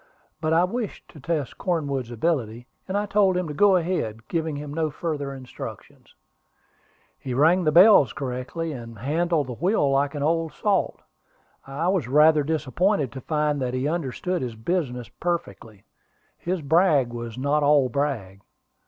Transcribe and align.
But 0.41 0.51
I 0.51 0.63
wished 0.63 1.07
to 1.09 1.19
test 1.19 1.59
Cornwood's 1.59 2.09
ability, 2.09 2.65
and 2.87 2.97
I 2.97 3.05
told 3.05 3.37
him 3.37 3.47
to 3.47 3.53
go 3.53 3.75
ahead, 3.75 4.27
giving 4.27 4.55
him 4.55 4.73
no 4.73 4.89
further 4.89 5.31
instructions. 5.31 6.15
He 7.19 7.35
rang 7.35 7.63
the 7.65 7.71
bells 7.71 8.11
correctly, 8.11 8.71
and 8.71 8.97
handled 8.97 9.45
the 9.45 9.53
wheel 9.53 9.91
like 9.91 10.15
an 10.15 10.23
old 10.23 10.53
salt. 10.53 11.03
I 11.67 11.87
was 11.89 12.07
rather 12.07 12.41
disappointed 12.41 13.11
to 13.11 13.21
find 13.21 13.61
that 13.61 13.75
he 13.75 13.87
understood 13.87 14.41
his 14.41 14.55
business 14.55 15.07
perfectly. 15.07 15.83
His 16.35 16.63
brag 16.63 17.13
was 17.13 17.37
not 17.37 17.61
all 17.61 17.87
brag. 17.87 18.41